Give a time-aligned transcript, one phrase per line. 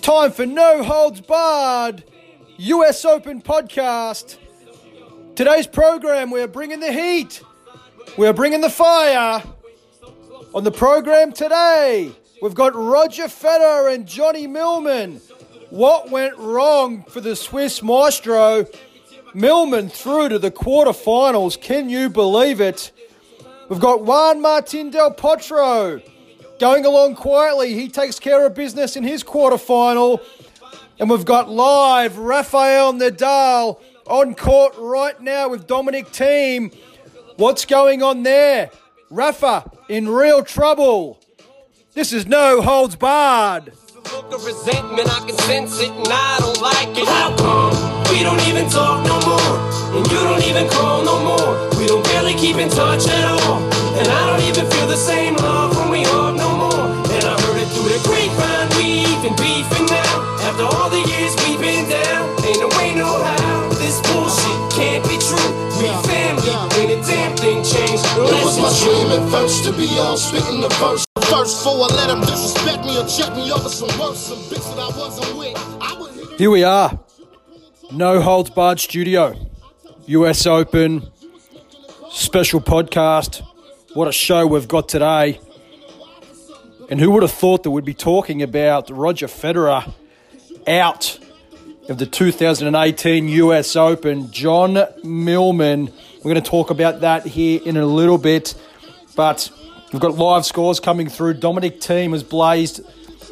[0.00, 2.04] time for No Holds Barred
[2.56, 4.38] US Open podcast.
[5.34, 7.42] Today's program, we're bringing the heat.
[8.16, 9.42] We're bringing the fire.
[10.54, 15.20] On the program today, we've got Roger Federer and Johnny Millman.
[15.68, 18.66] What went wrong for the Swiss maestro?
[19.34, 21.60] Millman through to the quarterfinals.
[21.60, 22.90] Can you believe it?
[23.68, 26.02] We've got Juan Martin Del Potro
[26.60, 27.72] going along quietly.
[27.72, 30.22] He takes care of business in his quarterfinal.
[31.00, 36.76] And we've got live Rafael Nadal on court right now with Dominic Thiem.
[37.36, 38.70] What's going on there?
[39.08, 41.18] Rafa in real trouble.
[41.94, 43.72] This is no holds barred.
[44.12, 47.08] Look of resentment, I can sense it, and I don't like it.
[47.08, 49.96] How come we don't even talk no more?
[49.96, 51.78] And you don't even call no more.
[51.78, 53.79] We don't barely keep in touch at all.
[53.98, 56.86] And I don't even feel the same love when we hug no more.
[57.10, 60.14] And I heard it through the grapevine, we even beefing now.
[60.46, 63.68] After all the years we've been down, ain't no way, no how.
[63.82, 65.50] This bullshit can't be true.
[65.80, 68.04] We family, ain't a damn thing changed.
[68.14, 71.04] It was my dream at first to be on spitting the verse.
[71.30, 74.18] First four, I let them disrespect me or check me over some worse.
[74.18, 75.56] Some bitch that I wasn't with.
[75.80, 76.98] I Here we are.
[77.92, 79.34] No holds barred studio.
[80.06, 81.10] US Open
[82.10, 83.42] special podcast.
[83.92, 85.40] What a show we've got today.
[86.88, 89.92] And who would have thought that we'd be talking about Roger Federer
[90.68, 91.18] out
[91.88, 94.30] of the 2018 US Open?
[94.30, 95.86] John Millman.
[96.18, 98.54] We're going to talk about that here in a little bit.
[99.16, 99.50] But
[99.92, 101.34] we've got live scores coming through.
[101.34, 102.82] Dominic Thiem has blazed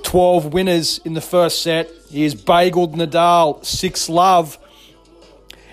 [0.03, 1.89] 12 winners in the first set.
[2.11, 4.59] He has bageled Nadal 6 love.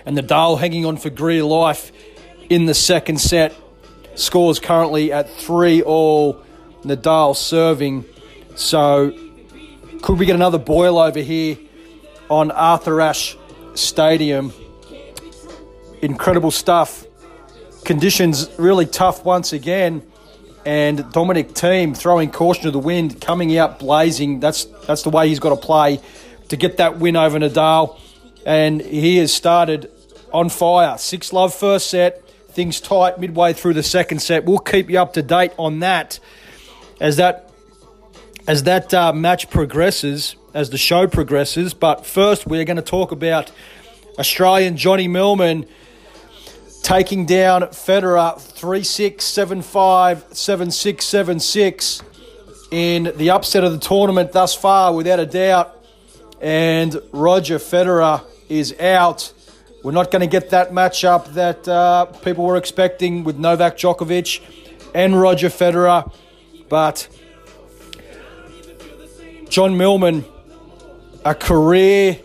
[0.04, 1.90] And Nadal hanging on for Greer life
[2.48, 3.52] in the second set.
[4.16, 6.42] Scores currently at 3 all.
[6.82, 8.04] Nadal serving.
[8.54, 9.12] So,
[10.02, 11.58] could we get another boil over here
[12.28, 13.36] on Arthur Ashe
[13.74, 14.52] Stadium?
[16.02, 17.04] Incredible stuff.
[17.84, 20.02] Conditions really tough once again
[20.66, 24.40] and Dominic Thiem throwing caution to the wind, coming out blazing.
[24.40, 26.00] That's that's the way he's got to play
[26.48, 27.98] to get that win over Nadal.
[28.44, 29.90] And he has started
[30.32, 30.98] on fire.
[30.98, 32.25] Six love first set,
[32.56, 34.46] things tight midway through the second set.
[34.46, 36.18] We'll keep you up to date on that
[36.98, 37.50] as that
[38.48, 41.74] as that uh, match progresses, as the show progresses.
[41.74, 43.52] But first, we're going to talk about
[44.18, 45.66] Australian Johnny Millman
[46.82, 52.02] taking down Federer 3 6, 7 5, 7 6, 7 6
[52.70, 55.76] in the upset of the tournament thus far, without a doubt.
[56.40, 59.34] And Roger Federer is out.
[59.86, 64.42] We're not going to get that matchup that uh, people were expecting with Novak Djokovic
[64.96, 66.12] and Roger Federer.
[66.68, 67.08] But
[69.48, 70.24] John Millman,
[71.24, 72.18] a career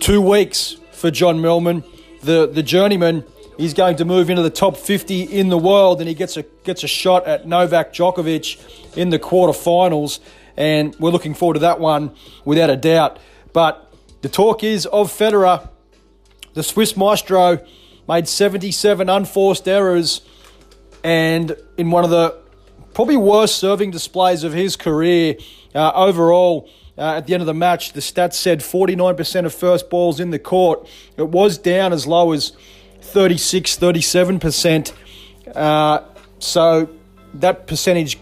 [0.00, 1.84] two weeks for John Millman,
[2.24, 3.22] the, the journeyman.
[3.56, 6.42] He's going to move into the top 50 in the world, and he gets a
[6.64, 10.18] gets a shot at Novak Djokovic in the quarterfinals.
[10.56, 13.20] And we're looking forward to that one without a doubt.
[13.52, 15.68] But the talk is of Federer.
[16.56, 17.60] The Swiss maestro
[18.08, 20.22] made 77 unforced errors,
[21.04, 22.34] and in one of the
[22.94, 25.36] probably worst serving displays of his career
[25.74, 26.66] uh, overall.
[26.96, 30.30] Uh, at the end of the match, the stats said 49% of first balls in
[30.30, 30.88] the court.
[31.18, 32.52] It was down as low as
[33.02, 34.92] 36, 37%.
[35.54, 36.04] Uh,
[36.38, 36.88] so
[37.34, 38.18] that percentage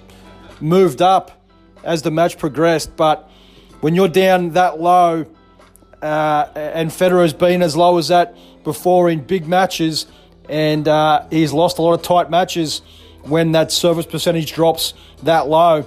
[0.61, 1.41] moved up
[1.85, 2.97] as the match progressed.
[2.97, 3.31] But
[3.81, 5.27] when you're down that low,
[6.05, 10.07] uh, and Federer's been as low as that before in big matches,
[10.51, 12.83] and uh, he's lost a lot of tight matches
[13.23, 14.93] when that service percentage drops
[15.23, 15.87] that low.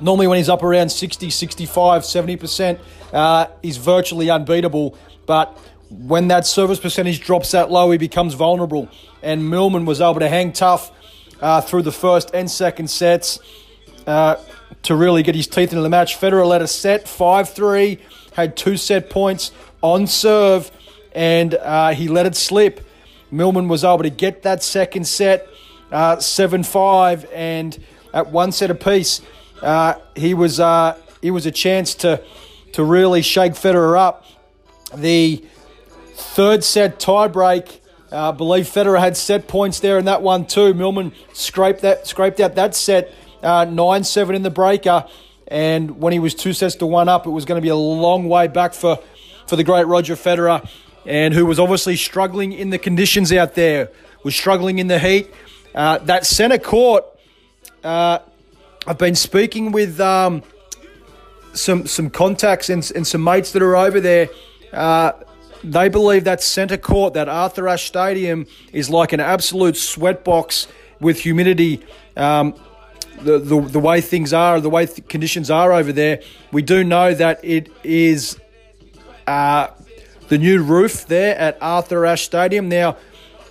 [0.00, 2.78] Normally, when he's up around 60, 65, 70%,
[3.12, 4.96] uh, he's virtually unbeatable.
[5.26, 5.58] But
[5.90, 8.88] when that service percentage drops that low, he becomes vulnerable.
[9.22, 10.92] And Millman was able to hang tough
[11.40, 13.40] uh, through the first and second sets
[14.06, 14.36] uh,
[14.84, 16.16] to really get his teeth into the match.
[16.18, 17.98] Federer led a set 5 3,
[18.34, 19.52] had two set points
[19.82, 20.70] on serve,
[21.14, 22.86] and uh, he let it slip.
[23.30, 25.48] Millman was able to get that second set
[25.90, 27.78] uh, 7 5, and
[28.14, 29.20] at one set apiece,
[29.62, 32.22] uh, he was uh, he was a chance to
[32.72, 34.24] to really shake Federer up.
[34.94, 35.44] The
[36.14, 37.80] third set tiebreak
[38.10, 40.74] Uh, I believe Federer had set points there in that one too.
[40.74, 43.10] Millman scraped that scraped out that set
[43.42, 45.06] uh, nine seven in the breaker,
[45.52, 47.76] and when he was two sets to one up, it was going to be a
[47.76, 48.98] long way back for
[49.46, 50.66] for the great Roger Federer,
[51.04, 53.90] and who was obviously struggling in the conditions out there,
[54.24, 55.30] was struggling in the heat.
[55.74, 57.04] Uh, that centre court,
[57.84, 58.20] uh,
[58.86, 60.42] I've been speaking with um,
[61.52, 64.30] some some contacts and, and some mates that are over there.
[64.72, 65.12] Uh,
[65.62, 70.66] they believe that centre court, that Arthur Ashe Stadium, is like an absolute sweatbox
[70.98, 71.84] with humidity.
[72.16, 72.54] Um,
[73.20, 76.84] the, the, the way things are, the way th- conditions are over there, we do
[76.84, 78.38] know that it is
[79.26, 79.68] uh,
[80.28, 82.68] the new roof there at Arthur Ashe Stadium.
[82.68, 82.96] Now,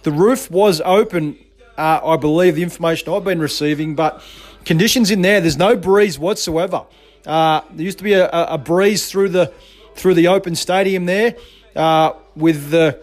[0.04, 1.38] the roof was open,
[1.78, 4.24] uh, I believe, the information I've been receiving, but
[4.66, 6.86] conditions in there, there's no breeze whatsoever.
[7.26, 9.54] Uh, there used to be a, a, breeze through the
[9.94, 11.36] through the open stadium there
[11.76, 13.00] uh, with the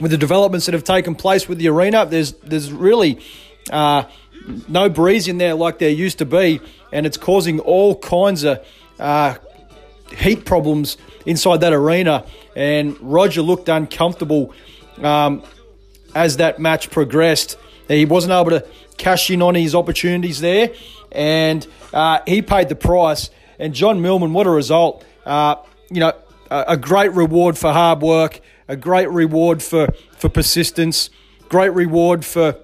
[0.00, 2.06] with the developments that have taken place with the arena.
[2.06, 3.20] There's there's really
[3.70, 4.04] uh,
[4.68, 6.60] no breeze in there like there used to be,
[6.92, 8.64] and it's causing all kinds of
[8.98, 9.34] uh,
[10.16, 10.96] heat problems
[11.26, 12.24] inside that arena.
[12.54, 14.54] And Roger looked uncomfortable
[15.02, 15.42] um,
[16.14, 17.56] as that match progressed.
[17.88, 18.66] He wasn't able to
[18.96, 20.70] cash in on his opportunities there,
[21.10, 23.30] and uh, he paid the price.
[23.58, 25.04] And John Millman, what a result!
[25.24, 25.56] Uh,
[25.90, 26.12] you know,
[26.50, 31.10] a, a great reward for hard work, a great reward for for persistence,
[31.48, 32.56] great reward for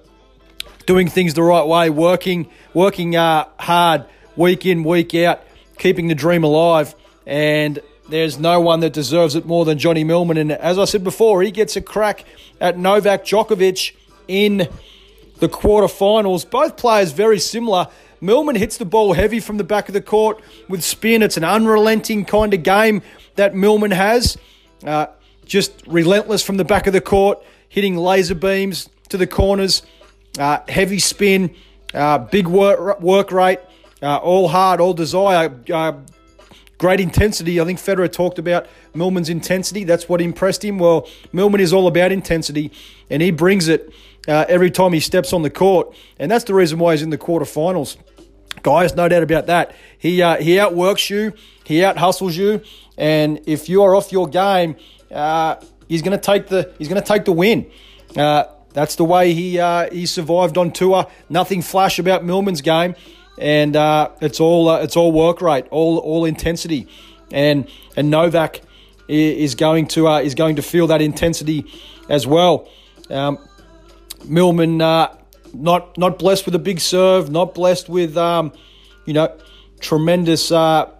[0.89, 4.05] doing things the right way, working working uh, hard
[4.35, 5.39] week in week out,
[5.77, 6.95] keeping the dream alive.
[7.27, 7.77] And
[8.09, 10.37] there's no one that deserves it more than Johnny Millman.
[10.37, 12.25] And as I said before, he gets a crack
[12.59, 13.95] at Novak Djokovic
[14.27, 14.67] in
[15.37, 16.49] the quarterfinals.
[16.49, 17.87] Both players very similar.
[18.19, 21.21] Millman hits the ball heavy from the back of the court with spin.
[21.21, 23.03] It's an unrelenting kind of game
[23.35, 24.39] that Millman has.
[24.83, 25.05] Uh,
[25.45, 29.83] just relentless from the back of the court, hitting laser beams to the corners.
[30.39, 31.53] Uh, heavy spin,
[31.93, 33.59] uh, big work, work rate,
[34.01, 35.91] uh, all hard, all desire, uh,
[36.77, 37.59] great intensity.
[37.59, 39.83] I think Federer talked about Millman's intensity.
[39.83, 40.79] That's what impressed him.
[40.79, 42.71] Well, Millman is all about intensity,
[43.09, 43.93] and he brings it
[44.29, 47.09] uh, every time he steps on the court, and that's the reason why he's in
[47.09, 47.97] the quarterfinals.
[48.63, 49.75] Guys, no doubt about that.
[49.97, 51.33] He uh, he outworks you,
[51.65, 52.61] he out hustles you,
[52.97, 54.77] and if you are off your game,
[55.89, 57.69] he's going to take the he's going to take the win.
[58.73, 61.07] That's the way he uh, he survived on tour.
[61.29, 62.95] Nothing flash about Millman's game,
[63.37, 66.87] and uh, it's all uh, it's all work rate, all all intensity,
[67.31, 68.61] and and Novak
[69.07, 71.65] is going to uh, is going to feel that intensity
[72.09, 72.67] as well.
[73.09, 73.39] Um,
[74.21, 75.07] uh,
[75.53, 78.53] not not blessed with a big serve, not blessed with um,
[79.05, 79.35] you know
[79.79, 80.91] tremendous uh,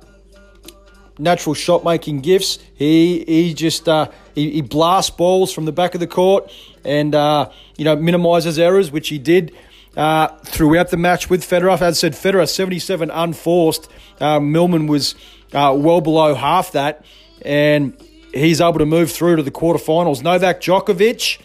[1.20, 2.58] natural shot making gifts.
[2.74, 3.86] He he just
[4.34, 6.52] he, he blasts balls from the back of the court
[6.90, 9.56] and uh, you know minimises errors, which he did
[9.96, 11.74] uh, throughout the match with Federer.
[11.74, 13.90] As I said, Federer 77 unforced.
[14.20, 15.16] Uh, Millman was
[15.54, 17.06] uh, well below half that,
[17.44, 17.96] and
[18.34, 20.24] he's able to move through to the quarterfinals.
[20.24, 21.40] Novak Djokovic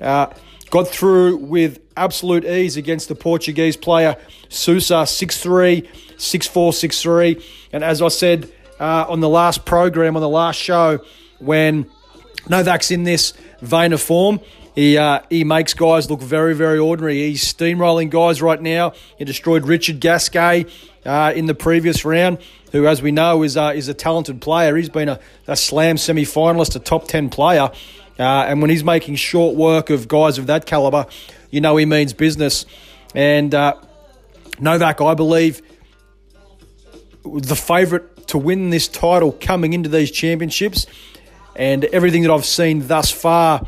[0.00, 0.26] uh,
[0.70, 4.16] got through with absolute ease against the Portuguese player
[4.48, 7.44] Sousa 6-3, 6-4, 6-3.
[7.72, 11.00] And as I said uh, on the last program, on the last show,
[11.38, 11.90] when
[12.48, 14.40] Novak's in this vein of form,
[14.74, 17.16] he uh, he makes guys look very very ordinary.
[17.16, 18.92] He's steamrolling guys right now.
[19.18, 20.66] He destroyed Richard Gasquet
[21.04, 22.38] uh, in the previous round,
[22.72, 24.76] who, as we know, is uh, is a talented player.
[24.76, 27.70] He's been a, a slam semi finalist, a top ten player,
[28.18, 31.06] uh, and when he's making short work of guys of that caliber,
[31.50, 32.64] you know he means business.
[33.14, 33.74] And uh,
[34.58, 35.60] Novak, I believe,
[37.24, 40.86] the favourite to win this title coming into these championships,
[41.56, 43.66] and everything that I've seen thus far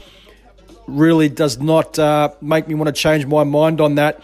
[0.86, 4.20] really does not uh, make me want to change my mind on that.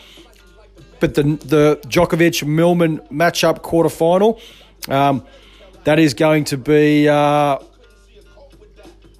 [1.01, 4.41] But the the Djokovic Millman matchup quarterfinal,
[4.91, 5.25] um,
[5.85, 7.59] that is going to be uh,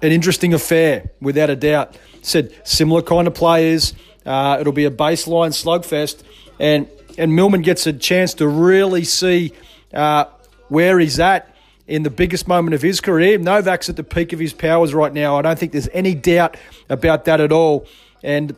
[0.01, 1.97] an interesting affair, without a doubt.
[2.21, 3.93] Said similar kind of players.
[4.25, 6.21] Uh, it'll be a baseline slugfest,
[6.59, 9.53] and and Millman gets a chance to really see
[9.93, 10.25] uh,
[10.69, 11.50] where he's at
[11.87, 13.37] in the biggest moment of his career.
[13.37, 15.37] Novak's at the peak of his powers right now.
[15.37, 16.57] I don't think there's any doubt
[16.89, 17.87] about that at all.
[18.23, 18.55] And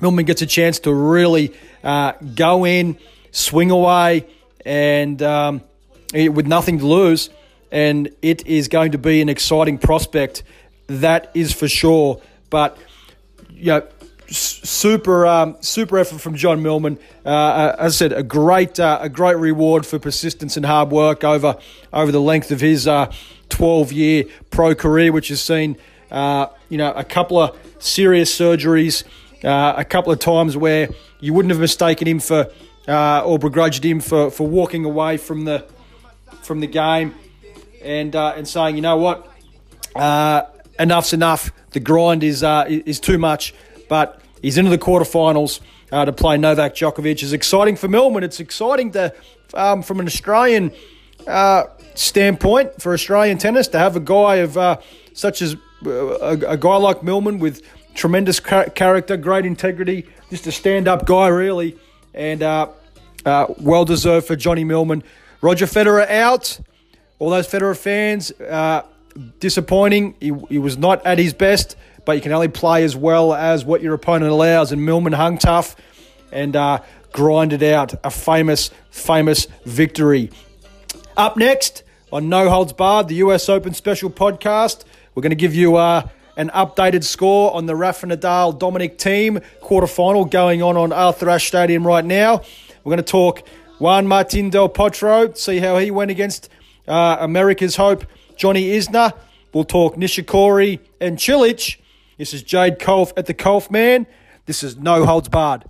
[0.00, 1.52] Millman gets a chance to really
[1.84, 2.98] uh, go in,
[3.32, 4.26] swing away,
[4.64, 5.62] and um,
[6.12, 7.30] with nothing to lose.
[7.70, 10.42] And it is going to be an exciting prospect,
[10.86, 12.20] that is for sure.
[12.48, 12.76] But
[13.50, 13.86] you know,
[14.30, 16.98] super um, super effort from John Millman.
[17.24, 20.90] Uh, uh, as I said, a great uh, a great reward for persistence and hard
[20.90, 21.56] work over
[21.92, 23.12] over the length of his uh,
[23.48, 25.76] 12 year pro career, which has seen
[26.10, 29.04] Uh, you know, a couple of serious surgeries,
[29.44, 30.88] uh, a couple of times where
[31.20, 32.48] you wouldn't have mistaken him for
[32.88, 35.64] or begrudged him for, for walking away from the
[36.42, 37.14] from the game
[37.82, 39.28] and and saying, you know what,
[40.78, 41.52] enough's enough.
[41.70, 43.54] The grind is is too much.
[43.90, 45.58] But he's into the quarterfinals
[45.90, 47.24] uh, to play Novak Djokovic.
[47.24, 48.22] It's exciting for Millman.
[48.22, 49.12] It's exciting to
[49.52, 50.70] um, from an Australian
[51.26, 51.64] uh,
[51.96, 54.78] standpoint for Australian tennis to have a guy of uh,
[55.12, 57.62] such as uh, a, a, guy like Millman with
[57.94, 61.76] tremendous character, great integrity, just a stand-up guy really,
[62.14, 62.68] and uh,
[63.26, 65.02] uh, well deserved for Johnny Millman.
[65.40, 66.60] Roger Federer out.
[67.18, 68.32] All those Federer fans
[69.40, 70.14] disappointing.
[70.20, 73.64] He, he was not at his best, but you can only play as well as
[73.64, 74.72] what your opponent allows.
[74.72, 75.76] And Millman hung tough
[76.32, 76.80] and uh,
[77.12, 80.30] grinded out a famous, famous victory.
[81.16, 85.54] Up next on No Holds Barred, the US Open special podcast, we're going to give
[85.54, 90.92] you uh, an updated score on the Rafa Nadal Dominic Thiem quarterfinal going on on
[90.92, 92.42] Arthur Ashe Stadium right now.
[92.82, 93.42] We're going to talk
[93.78, 96.48] Juan Martin Del Potro, see how he went against
[96.86, 98.04] uh, America's Hope,
[98.36, 99.12] Johnny Isner.
[99.52, 101.79] We'll talk Nishikori and Cilic.
[102.20, 104.06] This is Jade Kolf at the Kolf Man.
[104.44, 105.64] This is No Holds Barred.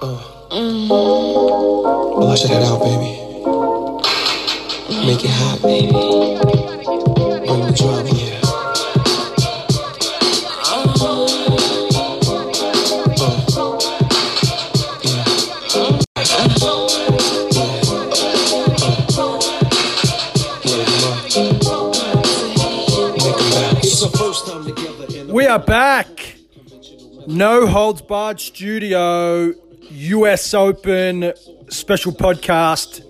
[0.00, 0.40] Oh.
[2.16, 3.20] Well, I should head out, baby.
[5.06, 5.92] Make it hot, baby.
[25.54, 26.34] Are back.
[27.28, 29.54] No Holds Barred Studio,
[29.88, 31.32] US Open
[31.68, 33.04] special podcast.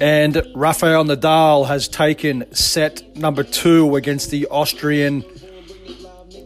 [0.00, 5.24] And Rafael Nadal has taken set number two against the Austrian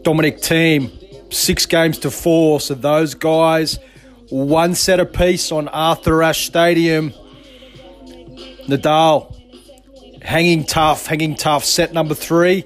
[0.03, 1.33] Dominic Thiem.
[1.33, 2.61] Six games to four.
[2.61, 3.79] So those guys,
[4.29, 7.11] one set apiece on Arthur Ashe Stadium.
[8.67, 9.35] Nadal
[10.21, 11.65] hanging tough, hanging tough.
[11.65, 12.65] Set number three.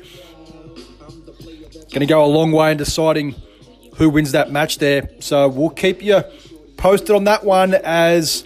[1.91, 3.35] Going to go a long way in deciding
[3.95, 5.09] who wins that match there.
[5.19, 6.23] So we'll keep you
[6.77, 8.41] posted on that one as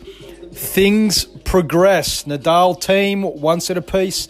[0.51, 2.23] things progress.
[2.23, 4.27] Nadal Thiem, one set apiece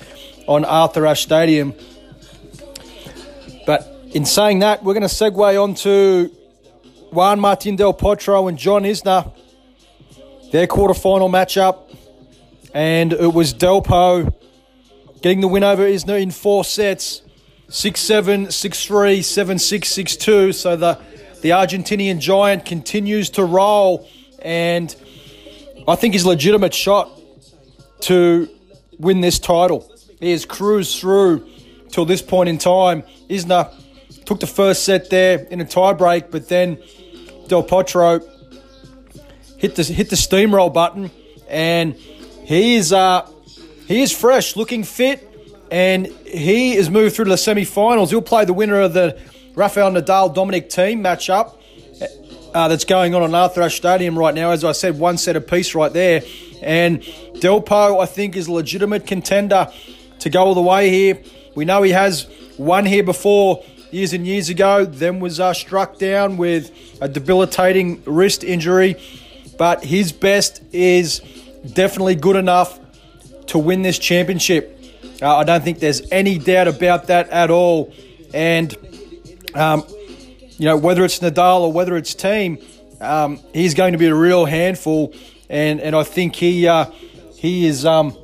[0.48, 1.74] on Arthur Ashe Stadium.
[3.66, 6.32] But in saying that, we're going to segue on to
[7.12, 9.34] Juan Martin Del Potro and John Isner,
[10.52, 11.96] their quarterfinal matchup.
[12.74, 14.34] And it was Delpo
[15.22, 17.22] getting the win over Isner in four sets.
[17.70, 20.54] 6 7, 6 3, 7 6, 6 2.
[20.54, 21.00] So the,
[21.42, 24.08] the Argentinian giant continues to roll.
[24.42, 24.96] And
[25.88, 27.12] I think his legitimate shot
[28.02, 28.50] to
[29.00, 29.92] win this title.
[30.20, 31.48] He has cruised through
[31.90, 33.04] till this point in time.
[33.30, 33.72] Isner
[34.26, 36.78] took the first set there in a tiebreak, but then
[37.48, 38.24] Del Potro
[39.58, 41.12] hit the hit the steamroll button,
[41.48, 43.30] and he is uh,
[43.88, 45.27] he is fresh, looking fit,
[45.72, 48.12] and he has moved through to the semi-finals.
[48.12, 49.20] He'll play the winner of the
[49.56, 51.56] Rafael Nadal Dominic Thiem matchup
[52.54, 54.52] uh, that's going on on Arthur Ashe Stadium right now.
[54.52, 56.24] As I said, one set apiece right there,
[56.62, 59.72] and Delpo I think is a legitimate contender
[60.20, 61.22] to go all the way here.
[61.56, 65.98] We know he has won here before years and years ago, then was uh, struck
[65.98, 66.72] down with
[67.02, 68.96] a debilitating wrist injury,
[69.58, 71.22] but his best is
[71.74, 72.80] definitely good enough
[73.48, 74.77] to win this championship.
[75.22, 77.94] Uh, I don't think there's any doubt about that at all.
[78.34, 78.76] And,
[79.56, 79.84] um,
[80.58, 82.64] you know, whether it's Nadal or whether it's Thiem,
[83.02, 85.14] um, he's going to be a real handful.
[85.50, 86.92] And, and I think he, uh,
[87.36, 88.16] he is um,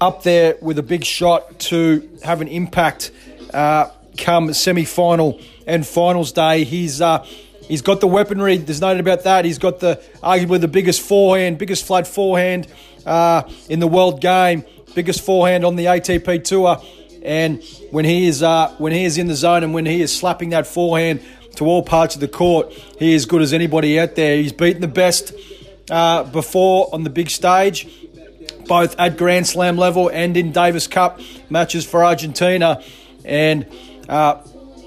[0.00, 3.12] up there with a big shot to have an impact
[3.54, 6.64] uh, come semi final and finals day.
[6.64, 7.00] He's.
[7.00, 7.26] Uh,
[7.68, 8.58] He's got the weaponry.
[8.58, 9.44] There's no doubt about that.
[9.44, 12.68] He's got the arguably the biggest forehand, biggest flat forehand
[13.04, 14.64] uh, in the world game
[14.96, 16.82] biggest forehand on the ATP tour.
[17.22, 20.16] And when he is uh, when he is in the zone and when he is
[20.16, 21.22] slapping that forehand
[21.56, 24.36] to all parts of the court, he is good as anybody out there.
[24.36, 25.32] He's beaten the best
[25.90, 27.88] uh, before on the big stage,
[28.66, 32.82] both at Grand Slam level and in Davis Cup matches for Argentina.
[33.24, 33.66] And
[34.08, 34.40] uh,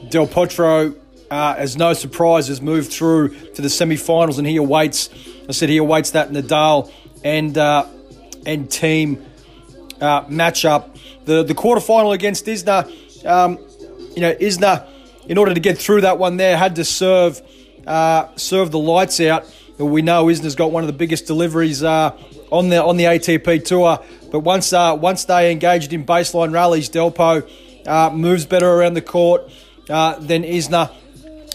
[0.10, 0.96] Del Potro,
[1.30, 5.10] uh, as no surprise, has moved through to the semi-finals, and he awaits.
[5.48, 6.92] I said he awaits that Nadal
[7.24, 7.86] and uh,
[8.46, 9.26] and Thiem
[10.02, 10.98] uh, matchup.
[11.26, 12.86] The the quarterfinal against Isner,
[13.26, 13.58] um,
[14.16, 14.88] you know, Isner,
[15.28, 17.42] in order to get through that one there, had to serve
[17.86, 19.46] uh, serve the lights out.
[19.78, 22.18] We know Isner's got one of the biggest deliveries uh,
[22.52, 24.00] on the on the ATP tour.
[24.32, 27.50] But once uh, once they engaged in baseline rallies, Delpo
[27.88, 29.50] uh, moves better around the court
[29.88, 30.94] than Isner,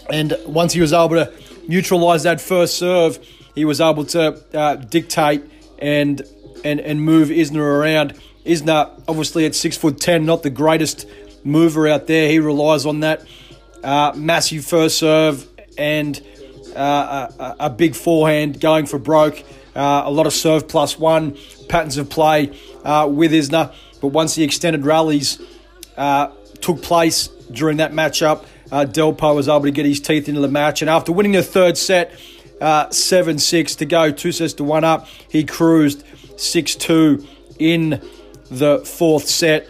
[0.09, 1.31] and once he was able to
[1.67, 3.19] neutralise that first serve,
[3.53, 5.43] he was able to dictate
[5.79, 6.21] and
[6.65, 8.19] and and move Isner around.
[8.45, 11.07] Isner obviously at six foot ten, not the greatest
[11.45, 12.27] mover out there.
[12.27, 13.25] He relies on that
[13.83, 16.19] uh, massive first serve and
[16.75, 19.43] uh, a, a, big forehand going for broke.
[19.75, 21.37] Uh, a lot of serve plus one
[21.69, 23.73] patterns of play uh, with Isner.
[24.01, 25.39] But once the extended rallies
[25.95, 26.31] uh,
[26.61, 30.47] took place during that matchup, uh, Delpo was able to get his teeth into the
[30.47, 30.81] match.
[30.81, 32.11] And after winning the third set,
[32.59, 36.03] uh, 7 6 to go, two sets to one up, he cruised
[36.37, 37.27] 6 2
[37.59, 38.01] in
[38.49, 39.67] the fourth set,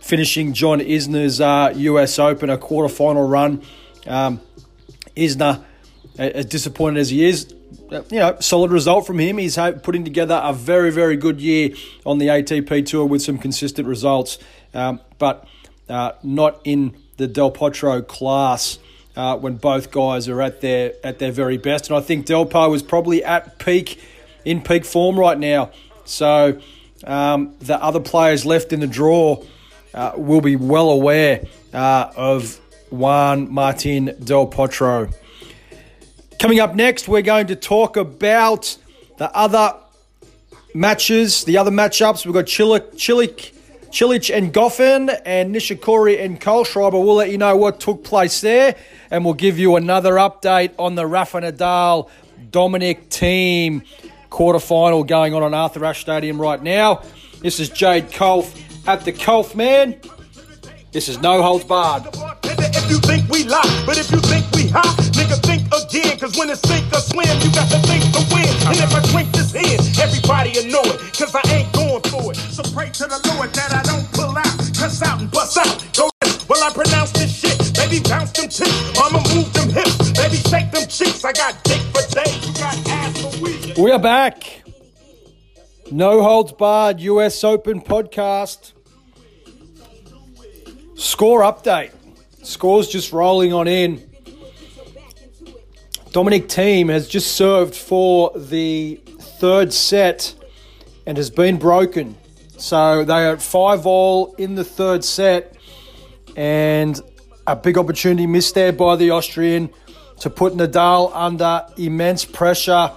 [0.00, 3.62] finishing John Isner's US Open, a quarterfinal run.
[4.06, 4.40] Um,
[5.16, 5.64] Isner,
[6.18, 7.54] as disappointed as he is,
[7.90, 9.38] you know, solid result from him.
[9.38, 11.70] He's putting together a very, very good year
[12.04, 14.38] on the ATP Tour with some consistent results,
[14.74, 15.48] um, but
[15.88, 18.78] uh, not in the Del Potro class
[19.16, 21.88] uh, when both guys are at their at their very best.
[21.88, 24.00] And I think Delpo is probably at peak
[24.44, 25.70] in peak form right now.
[26.06, 26.60] So
[27.04, 29.42] um, the other players left in the draw
[29.94, 32.60] uh, will be well aware uh, of
[32.90, 35.12] Juan Martin Del Potro.
[36.38, 38.76] Coming up next, we're going to talk about
[39.16, 39.74] the other
[40.74, 42.26] matches, the other matchups.
[42.26, 43.52] We've got Cilic, Cilic,
[43.90, 46.92] Cilic and Goffin and Nishikori and Kohlschreiber.
[46.92, 48.76] We'll let you know what took place there
[49.10, 52.10] and we'll give you another update on the Rafa Nadal
[52.50, 53.82] Dominic Thiem
[54.36, 57.00] quarterfinal going on on Arthur Ashe Stadium right now.
[57.40, 58.52] This is Jade Kolf
[58.86, 59.98] at the Kolf Man.
[60.92, 62.04] This is No Holds Barred.
[62.44, 66.18] If you think we lie, but if you think we hot, nigga think again.
[66.18, 68.44] Cause when it's sink or swim, you got to think to win.
[68.68, 71.00] And if I drink this in, everybody will know it.
[71.16, 72.36] Cause I ain't going for it.
[72.36, 75.80] So pray to the Lord that I don't pull out, cuss out and bust out.
[75.96, 76.10] Go
[76.48, 77.56] well, I pronounce this shit.
[77.74, 78.70] Baby, bounce them tits.
[79.00, 80.12] I'ma move them hips.
[80.12, 81.24] Baby, shake them cheeks.
[81.24, 82.45] I got dick for days.
[83.78, 84.62] We are back.
[85.92, 88.72] No Holds Barred US Open podcast.
[90.94, 91.90] Score update.
[92.42, 94.02] Scores just rolling on in.
[96.10, 98.98] Dominic Thiem has just served for the
[99.38, 100.34] third set
[101.04, 102.16] and has been broken.
[102.56, 105.54] So they are at five all in the third set,
[106.34, 106.98] and
[107.46, 109.68] a big opportunity missed there by the Austrian
[110.20, 112.90] to put Nadal under immense pressure.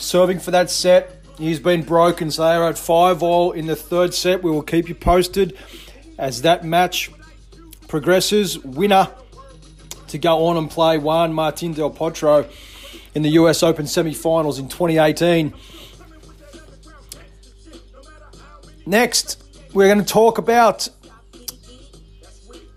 [0.00, 2.30] Serving for that set, he's been broken.
[2.30, 4.42] So they are at five all in the third set.
[4.42, 5.56] We will keep you posted
[6.16, 7.10] as that match
[7.86, 8.58] progresses.
[8.58, 9.10] Winner
[10.08, 12.50] to go on and play Juan Martin Del Potro
[13.14, 15.52] in the US Open semi finals in 2018.
[18.86, 20.88] Next, we're going to talk about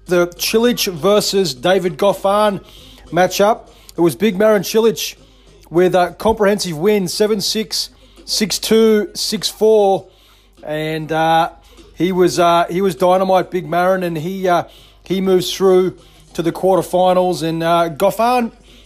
[0.08, 2.62] the Cilic versus David Goffin
[3.06, 3.70] matchup.
[3.98, 5.16] It was Big Marin Cilic
[5.74, 7.90] with a comprehensive win 7 6,
[8.26, 10.08] 6 2, 6 4.
[10.64, 11.52] And uh,
[11.96, 14.66] he was uh, he was dynamite, Big Marin, and he uh,
[15.04, 15.98] he moves through
[16.36, 17.42] to the quarterfinals.
[17.42, 17.90] And uh,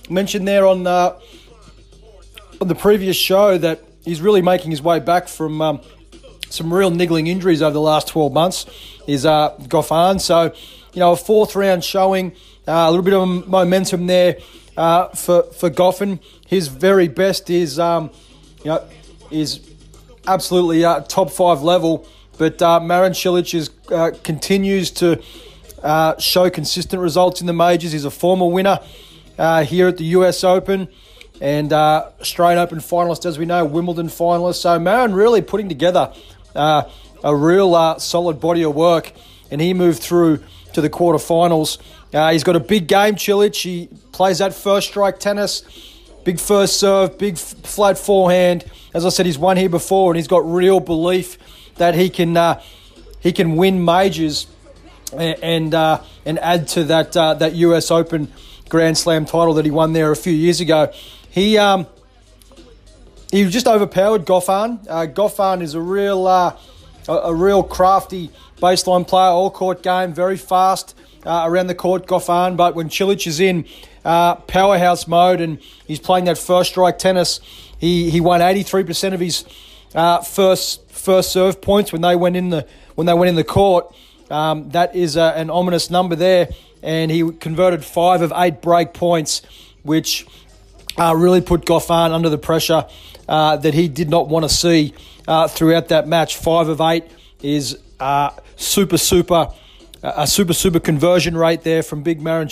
[0.10, 1.20] mentioned there on uh,
[2.62, 5.82] on the previous show that he's really making his way back from um,
[6.50, 8.66] some real niggling injuries over the last 12 months.
[9.08, 9.56] Is uh.
[10.20, 10.54] So,
[10.94, 12.32] you know, a fourth round showing,
[12.68, 14.38] uh, a little bit of momentum there
[14.78, 16.20] uh, for, for Goffin.
[16.46, 18.12] His very best is, um,
[18.60, 18.88] you know,
[19.32, 19.60] is
[20.28, 22.08] absolutely uh, top five level.
[22.38, 25.22] But uh, Marin Cilic is, uh, continues to
[25.82, 27.92] uh, show consistent results in the majors.
[27.92, 28.80] He's a former winner
[29.38, 30.88] uh, here at the US Open
[31.42, 34.56] and Australian Open finalist, as we know, Wimbledon finalist.
[34.56, 36.14] So Marin really putting together
[36.56, 36.86] a
[37.24, 39.12] real solid body of work,
[39.52, 41.78] and he moved through to the quarterfinals.
[42.14, 43.56] Uh, he's got a big game, Cilic.
[43.56, 45.64] He plays that first strike tennis,
[46.24, 48.66] big first serve, big f- flat forehand.
[48.94, 51.38] As I said, he's won here before, and he's got real belief
[51.76, 52.38] that he can
[53.20, 54.48] he can win majors
[55.14, 58.32] and uh, and add to that uh, that US Open
[58.70, 60.92] Grand Slam title that he won there a few years ago.
[61.30, 61.88] He um,
[63.32, 64.86] he just overpowered Goffin.
[64.90, 66.58] Uh, is a real uh,
[67.08, 72.08] a, a, real crafty baseline player, all court game, very fast uh, around the court.
[72.08, 73.66] Goffin, but when Cilic is in
[74.06, 77.40] uh, powerhouse mode and he's playing that first strike tennis,
[77.78, 79.46] he he won eighty three percent of his
[80.26, 83.94] first first serve points when they went in the when they went in the court.
[84.30, 86.50] Um, that is a, an ominous number there,
[86.84, 89.42] and he converted five of eight break points,
[89.84, 90.28] which
[90.98, 92.86] uh, really put Goffin under the pressure
[93.30, 94.94] uh, that he did not want to see
[95.28, 96.36] uh, throughout that match.
[96.36, 97.06] Five of eight
[97.42, 99.54] is uh, super, super.
[100.04, 102.50] A super, super conversion rate there from Big Marin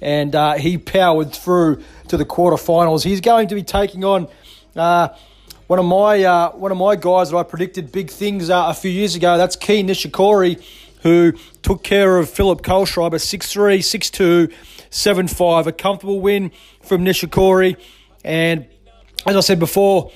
[0.00, 3.04] and uh, he powered through to the quarterfinals.
[3.04, 4.28] He's going to be taking on
[4.74, 5.08] uh,
[5.66, 8.74] one of my uh, one of my guys that I predicted big things uh, a
[8.74, 9.36] few years ago.
[9.36, 10.64] That's Kei Nishikori,
[11.02, 14.52] who took care of Philip Kohlschreiber 6-3, 6-2,
[14.90, 15.66] 7-5.
[15.66, 16.50] A comfortable win
[16.82, 17.76] from Nishikori.
[18.24, 18.66] And
[19.26, 20.10] as I said before,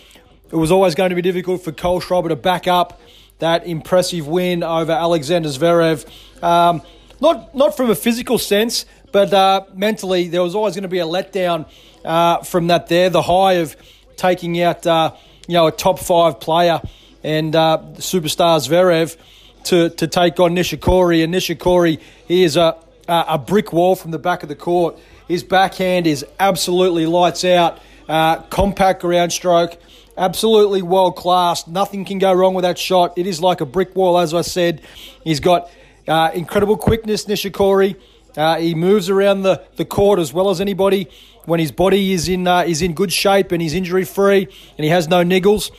[0.51, 3.01] it was always going to be difficult for Kohlschreiber to back up
[3.39, 6.07] that impressive win over Alexander Zverev.
[6.43, 6.83] Um,
[7.21, 11.01] not not from a physical sense, but uh, mentally, there was always going to be
[11.01, 11.67] a letdown
[12.05, 12.89] uh, from that.
[12.89, 13.77] There, the high of
[14.17, 15.15] taking out uh,
[15.47, 16.81] you know a top five player
[17.25, 19.17] and uh, superstar Zverev
[19.65, 22.77] to to take on Nishikori, and Nishikori he is a
[23.09, 24.99] a brick wall from the back of the court.
[25.27, 29.79] His backhand is absolutely lights out, uh, compact ground stroke
[30.19, 31.67] absolutely world class.
[31.67, 33.17] Nothing can go wrong with that shot.
[33.17, 34.83] It is like a brick wall, as I said.
[35.25, 35.71] He's got
[36.07, 37.97] uh, incredible quickness, Nishikori.
[38.37, 41.09] Uh, he moves around the, the court as well as anybody
[41.47, 44.85] when his body is in uh, is in good shape and he's injury free and
[44.85, 45.71] he has no niggles.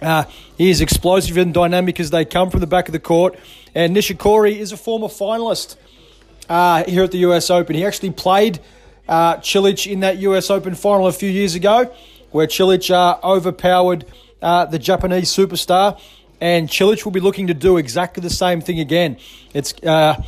[0.00, 0.24] Uh,
[0.56, 3.38] he is explosive and dynamic as they come from the back of the court.
[3.74, 5.76] And Nishikori is a former finalist
[6.48, 7.76] uh, here at the US Open.
[7.76, 8.58] He actually played
[9.06, 11.92] uh, Cilic in that US Open final a few years ago
[12.32, 14.04] where Cilic uh, overpowered
[14.40, 16.00] uh, the Japanese superstar,
[16.40, 19.16] and Cilic will be looking to do exactly the same thing again.
[19.54, 20.22] It's uh,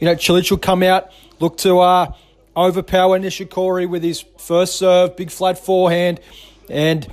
[0.00, 2.12] you know Cilic will come out, look to uh,
[2.56, 6.20] overpower Nishikori with his first serve, big flat forehand,
[6.70, 7.06] and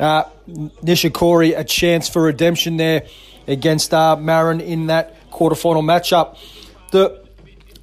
[0.00, 3.06] uh, Nishikori a chance for redemption there
[3.46, 6.38] against uh, Marin in that quarterfinal matchup.
[6.90, 7.26] The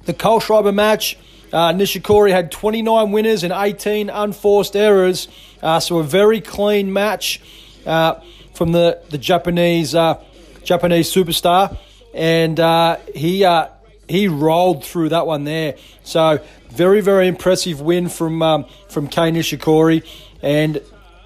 [0.04, 1.18] the Kohlschreiber match.
[1.52, 5.28] Uh, Nishikori had 29 winners and 18 unforced errors.
[5.62, 7.40] Uh, so a very clean match
[7.86, 8.20] uh,
[8.54, 10.22] from the the Japanese uh,
[10.64, 11.76] Japanese superstar,
[12.14, 13.68] and uh, he uh,
[14.08, 15.76] he rolled through that one there.
[16.02, 20.06] So very very impressive win from um, from Kei Nishikori
[20.42, 20.80] and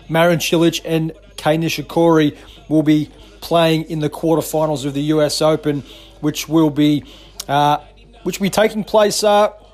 [0.08, 2.36] Marin Cilic and Kei Nishikori
[2.68, 5.40] will be playing in the quarterfinals of the U.S.
[5.40, 5.82] Open,
[6.20, 7.04] which will be
[7.48, 7.78] uh,
[8.22, 9.24] which will be taking place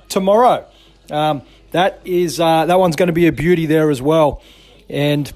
[0.08, 0.66] tomorrow.
[1.10, 1.42] Um,
[1.72, 4.42] that is uh, that one's going to be a beauty there as well.
[4.88, 5.32] And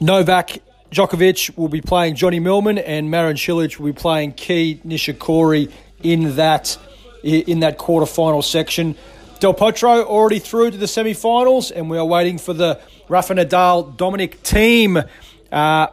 [0.00, 5.72] Novak Djokovic will be playing Johnny Millman, and Marin Cilic will be playing Kei Nishikori
[6.02, 6.78] in that
[7.22, 8.94] in that quarterfinal section.
[9.40, 13.96] Del Potro already through to the semi-finals, and we are waiting for the Rafa Nadal
[13.96, 15.06] Dominic Thiem
[15.52, 15.88] uh,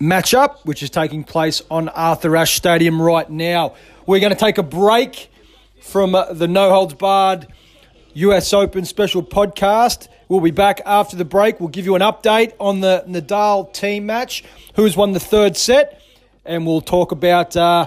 [0.00, 3.74] matchup, which is taking place on Arthur Ashe Stadium right now.
[4.06, 5.30] We're going to take a break
[5.88, 7.46] from uh, the No Holds Barred
[8.12, 10.08] US Open special podcast.
[10.28, 11.60] We'll be back after the break.
[11.60, 14.44] We'll give you an update on the Nadal Thiem match,
[14.76, 16.02] who's won the third set,
[16.44, 17.86] and we'll talk about uh,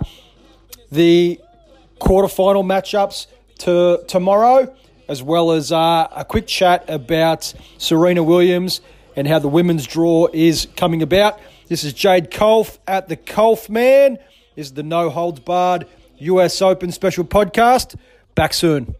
[0.91, 1.39] the
[1.99, 3.27] quarterfinal matchups
[3.59, 4.75] to tomorrow,
[5.07, 8.81] as well as uh, a quick chat about Serena Williams
[9.15, 11.39] and how the women's draw is coming about.
[11.67, 14.17] This is Jade Kolf at the Kolf Man.
[14.55, 15.85] This is the No Holds Barred
[16.21, 17.95] US Open special podcast.
[18.35, 18.95] Back soon.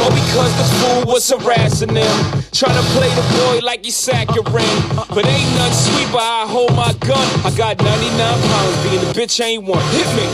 [0.00, 2.16] All because the fool was harassing them.
[2.52, 4.82] Trying to play the boy like he's saccharine.
[4.96, 7.26] But ain't none sweet, but I hold my gun.
[7.44, 9.84] I got 99 pounds, being a bitch ain't one.
[9.92, 10.26] Hit me.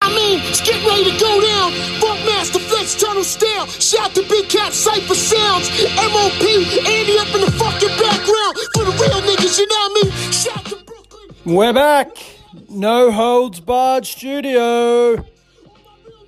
[0.00, 1.72] I mean, it's getting ready to go down.
[2.00, 3.66] Funkmaster Flex Tunnel Style.
[3.66, 5.68] Shout to Big Cat Cypher Sounds.
[5.98, 6.42] MOP,
[6.86, 8.54] Andy up in the fucking background.
[8.74, 10.32] For the real niggas, you know what I mean?
[10.32, 11.28] Shout to Brooklyn.
[11.44, 12.37] We're back.
[12.70, 15.22] No holds barred studio.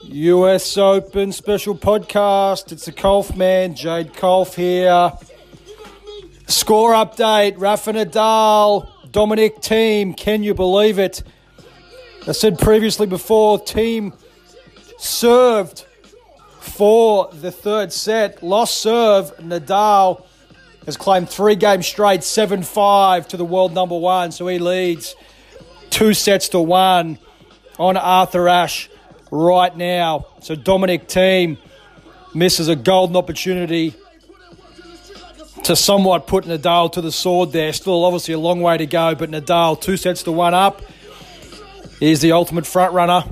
[0.02, 2.72] US Open special podcast.
[2.72, 5.12] It's the Kolf man, Jade Kolf here.
[6.46, 10.14] Score update Rafa Nadal, Dominic Thiem.
[10.14, 11.22] Can you believe it?
[12.28, 14.12] I said previously before, Thiem
[14.98, 15.87] served
[16.61, 18.42] for the third set.
[18.42, 19.35] Lost serve.
[19.38, 20.26] Nadal
[20.85, 24.33] has claimed three games straight, 7 5 to the world number one.
[24.33, 25.16] So he leads
[25.90, 27.18] two sets to one
[27.79, 28.88] on Arthur Ashe
[29.31, 30.26] right now.
[30.40, 31.59] So Dominic Thiem
[32.35, 33.94] misses a golden opportunity
[35.64, 37.72] to somewhat put Nadal to the sword there.
[37.72, 40.81] Still obviously a long way to go, but Nadal two sets to one up
[42.00, 43.24] is the ultimate front runner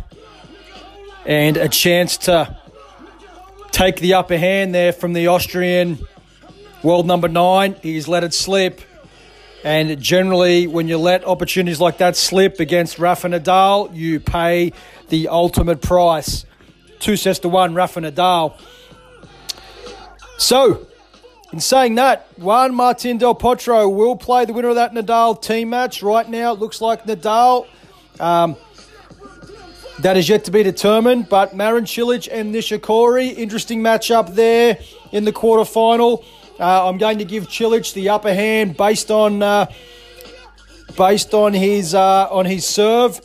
[1.25, 2.57] and a chance to
[3.71, 5.99] take the upper hand there from the Austrian
[6.83, 7.77] world number nine.
[7.83, 8.81] He's let it slip.
[9.65, 14.73] And generally, when you let opportunities like that slip against Rafa Nadal, you pay
[15.09, 16.45] the ultimate price.
[17.01, 18.59] Two sets to one, Rafa Nadal.
[20.39, 20.87] So,
[21.53, 25.69] in saying that, Juan Martin Del Potro will play the winner of that Nadal Thiem
[25.69, 26.03] match.
[26.03, 27.67] Right now, it looks like Nadal.
[28.21, 28.57] Um,
[30.01, 34.79] that is yet to be determined, but Marin Cilic and Nishikori, interesting matchup there
[35.11, 36.25] in the quarterfinal.
[36.61, 39.67] Uh, I'm going to give Cilic the upper hand based on uh,
[40.97, 43.21] based on his uh, on his serve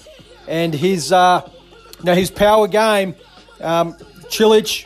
[0.48, 1.50] and his uh,
[2.04, 3.16] now his power game.
[3.60, 3.94] Um,
[4.30, 4.86] Cilic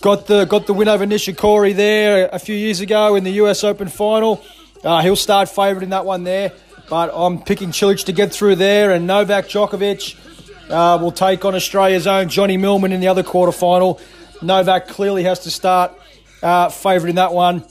[0.00, 3.62] got the got the win over Nishikori there a few years ago in the U.S.
[3.62, 4.42] Open final.
[4.82, 6.52] Uh, he'll start favourite in that one there,
[6.88, 10.16] but I'm picking Cilic to get through there, and Novak Djokovic
[10.70, 14.00] uh, will take on Australia's own Johnny Millman in the other quarterfinal.
[14.40, 15.92] Novak clearly has to start
[16.42, 17.64] uh, favourite in that one.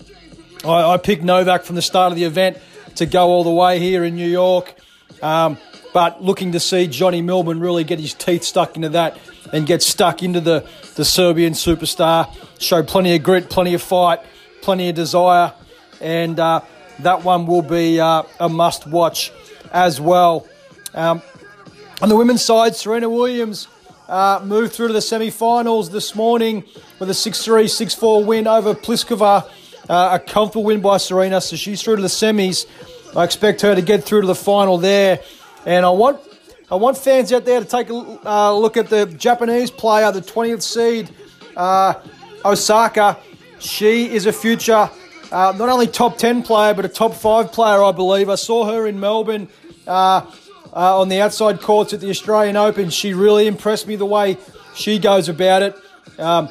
[0.63, 2.58] I, I picked Novak from the start of the event
[2.95, 4.76] to go all the way here in New York.
[5.21, 5.58] Um,
[5.93, 9.17] but looking to see Johnny Millman really get his teeth stuck into that
[9.52, 12.34] and get stuck into the, the Serbian superstar.
[12.60, 14.19] Show plenty of grit, plenty of fight,
[14.62, 15.54] plenty of desire,
[16.00, 16.62] and uh,
[17.00, 19.32] that one will be uh, a must watch
[19.71, 20.47] as well.
[20.93, 21.21] Um,
[22.02, 23.67] on the women's side, Serena Williams
[24.08, 26.63] uh, moved through to the semi finals this morning
[27.00, 29.50] with a 6 3, 6 4 win over Pliskova.
[29.89, 32.65] Uh, a comfortable win by Serena, so she's through to the semis.
[33.15, 35.19] I expect her to get through to the final there.
[35.65, 36.19] And I want
[36.71, 37.93] I want fans out there to take a
[38.25, 41.09] uh, look at the Japanese player, the 20th seed,
[41.57, 41.95] uh,
[42.45, 43.17] Osaka.
[43.59, 44.89] She is a future,
[45.31, 48.29] uh, not only top 10 player, but a top 5 player, I believe.
[48.29, 49.49] I saw her in Melbourne
[49.85, 50.25] uh,
[50.73, 52.89] uh, on the outside courts at the Australian Open.
[52.89, 54.37] She really impressed me the way
[54.73, 55.75] she goes about it.
[56.17, 56.47] Um,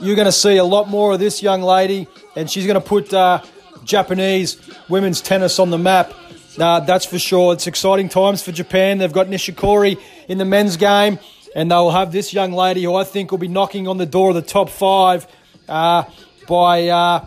[0.00, 2.86] you're going to see a lot more of this young lady, and she's going to
[2.86, 3.42] put uh,
[3.84, 4.56] Japanese
[4.88, 6.12] women's tennis on the map.
[6.58, 7.52] Uh, that's for sure.
[7.54, 8.98] It's exciting times for Japan.
[8.98, 11.18] They've got Nishikori in the men's game,
[11.54, 14.30] and they'll have this young lady who I think will be knocking on the door
[14.30, 15.26] of the top five
[15.68, 16.04] uh,
[16.46, 17.26] by uh,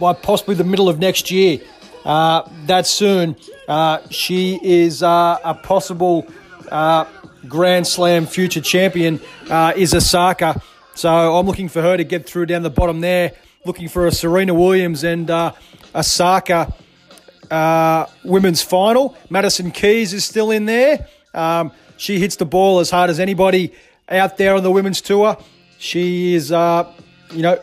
[0.00, 1.60] by possibly the middle of next year.
[2.04, 3.36] Uh, that soon,
[3.68, 6.26] uh, she is uh, a possible
[7.48, 9.20] Grand Slam future champion.
[9.76, 10.60] is Osaka,
[10.94, 13.32] so I'm looking for her to get through down the bottom there.
[13.66, 15.30] Looking for a Serena Williams and
[15.94, 16.74] Osaka
[17.50, 19.16] uh, women's final.
[19.30, 21.08] Madison Keys is still in there.
[21.32, 23.72] Um, she hits the ball as hard as anybody
[24.08, 25.36] out there on the women's tour.
[25.78, 26.92] She is, uh,
[27.32, 27.58] you know,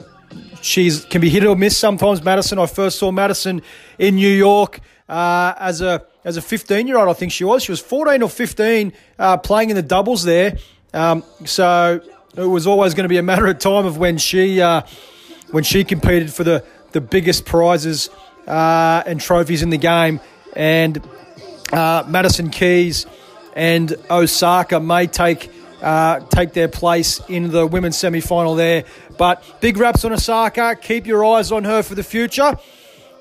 [0.61, 2.23] she's can be hit or miss sometimes.
[2.23, 3.61] Madison, I first saw Madison
[3.99, 7.09] in New York uh, as a as a 15 year old.
[7.09, 7.63] I think she was.
[7.63, 10.57] She was 14 or 15 uh, playing in the doubles there.
[10.93, 12.01] Um, so
[12.35, 14.81] it was always going to be a matter of time of when she uh,
[15.51, 18.09] when she competed for the the biggest prizes
[18.47, 20.19] uh, and trophies in the game.
[20.55, 21.01] And
[21.71, 23.05] uh, Madison Keys
[23.55, 28.83] and Osaka may take uh, take their place in the women's semi final there.
[29.17, 30.75] But big raps on Osaka.
[30.79, 32.57] Keep your eyes on her for the future.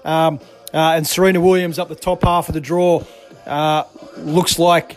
[0.04, 0.40] Um,
[0.72, 3.02] uh, and Serena Williams up the top half of the draw
[3.46, 3.84] uh,
[4.18, 4.96] looks like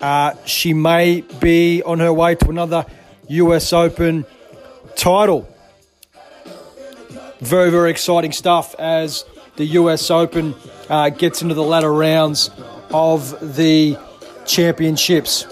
[0.00, 2.84] uh, she may be on her way to another
[3.28, 4.26] US Open
[4.96, 5.48] title.
[7.40, 9.24] Very, very exciting stuff as
[9.56, 10.54] the US Open
[10.88, 12.50] uh, gets into the latter rounds
[12.92, 13.98] of the
[14.46, 15.46] championships.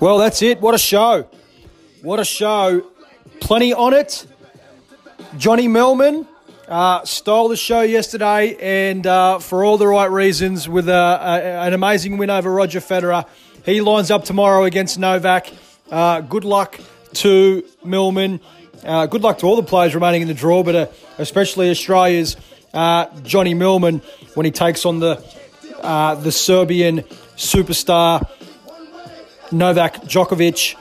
[0.00, 0.60] Well, that's it.
[0.60, 1.28] What a show.
[2.02, 2.84] What a show.
[3.40, 4.26] Plenty on it.
[5.38, 6.26] Johnny Millman
[6.66, 11.66] uh, stole the show yesterday and uh, for all the right reasons with a, a,
[11.66, 13.26] an amazing win over Roger Federer.
[13.64, 15.52] He lines up tomorrow against Novak.
[15.88, 16.80] Uh, good luck
[17.14, 18.40] to Millman.
[18.84, 20.86] Uh, good luck to all the players remaining in the draw, but uh,
[21.18, 22.36] especially Australia's
[22.74, 24.02] uh, Johnny Millman
[24.34, 25.22] when he takes on the
[25.82, 27.02] uh, the Serbian
[27.36, 28.28] superstar
[29.52, 30.76] Novak Djokovic.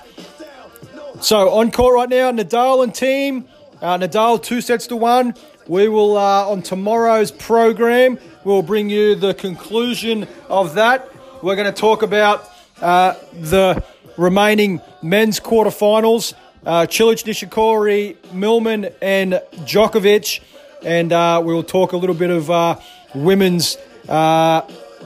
[1.21, 3.45] So on court right now, Nadal and Thiem.
[3.81, 5.35] Uh, Nadal two sets to one.
[5.67, 8.17] We will uh, on tomorrow's program.
[8.43, 11.07] We'll bring you the conclusion of that.
[11.43, 13.83] We're going to talk about the
[14.17, 16.33] remaining men's quarterfinals
[16.65, 20.41] uh, Cilic, Nishikori, Millman, and Djokovic.
[20.83, 22.79] And uh, we will talk a little bit of uh,
[23.13, 23.77] women's
[24.09, 24.61] uh,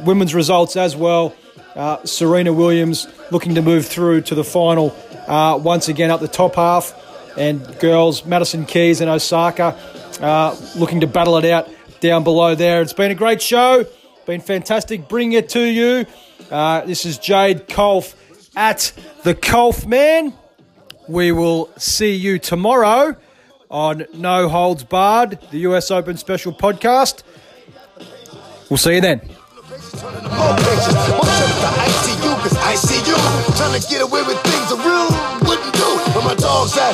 [0.05, 1.35] women's results as well.
[1.75, 4.95] Uh, Serena Williams looking to move through to the final
[5.27, 7.01] uh, once again up the top half.
[7.37, 9.77] And girls, Madison Keys and Osaka
[10.77, 12.81] looking to battle it out down below there.
[12.81, 13.85] It's been a great show.
[14.25, 16.05] Been fantastic bringing it to you.
[16.49, 18.15] this is Jade Kolf
[18.55, 18.91] at
[19.23, 20.33] the Kaufman.
[21.07, 23.15] We will see you tomorrow
[23.69, 27.23] on No Holds Barred, the US Open special podcast.
[28.69, 29.21] We'll see you then.
[32.57, 33.15] I see you
[33.55, 35.09] trying to get away with things a real
[35.47, 35.89] wouldn't do.
[36.21, 36.93] My dog's at